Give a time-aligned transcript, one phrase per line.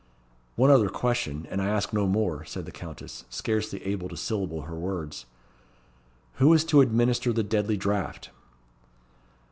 [0.55, 4.63] "One other question, and I ask no more," said the Countess, scarcely able to syllable
[4.63, 5.27] her words.
[6.37, 8.31] "Who is to administer the deadly draught?"